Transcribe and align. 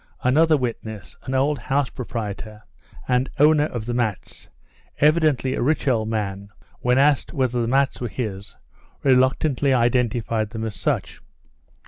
Another 0.23 0.57
witness, 0.57 1.15
an 1.25 1.35
old 1.35 1.59
house 1.59 1.91
proprietor, 1.91 2.63
and 3.07 3.29
owner 3.37 3.65
of 3.67 3.85
the 3.85 3.93
mats, 3.93 4.49
evidently 4.99 5.53
a 5.53 5.61
rich 5.61 5.87
old 5.87 6.09
man, 6.09 6.49
when 6.79 6.97
asked 6.97 7.33
whether 7.33 7.61
the 7.61 7.67
mats 7.67 8.01
were 8.01 8.09
his, 8.09 8.55
reluctantly 9.03 9.75
identified 9.75 10.49
them 10.49 10.63
as 10.63 10.73
such. 10.73 11.21